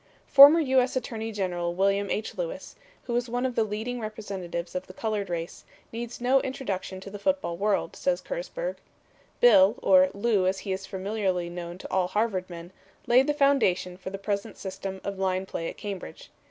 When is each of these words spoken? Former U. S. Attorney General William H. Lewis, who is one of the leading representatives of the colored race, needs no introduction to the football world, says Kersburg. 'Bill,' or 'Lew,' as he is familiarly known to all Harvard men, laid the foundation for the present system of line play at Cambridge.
Former 0.25 0.59
U. 0.59 0.79
S. 0.79 0.95
Attorney 0.95 1.31
General 1.31 1.75
William 1.75 2.09
H. 2.09 2.35
Lewis, 2.35 2.75
who 3.03 3.15
is 3.15 3.29
one 3.29 3.45
of 3.45 3.53
the 3.53 3.63
leading 3.63 3.99
representatives 3.99 4.73
of 4.73 4.87
the 4.87 4.95
colored 4.95 5.29
race, 5.29 5.63
needs 5.93 6.19
no 6.19 6.41
introduction 6.41 6.99
to 7.01 7.11
the 7.11 7.19
football 7.19 7.55
world, 7.55 7.95
says 7.95 8.19
Kersburg. 8.19 8.77
'Bill,' 9.41 9.75
or 9.79 10.09
'Lew,' 10.15 10.47
as 10.47 10.57
he 10.65 10.71
is 10.71 10.87
familiarly 10.87 11.51
known 11.51 11.77
to 11.77 11.91
all 11.91 12.07
Harvard 12.07 12.49
men, 12.49 12.71
laid 13.05 13.27
the 13.27 13.33
foundation 13.35 13.95
for 13.95 14.09
the 14.09 14.17
present 14.17 14.57
system 14.57 15.01
of 15.03 15.19
line 15.19 15.45
play 15.45 15.69
at 15.69 15.77
Cambridge. 15.77 16.31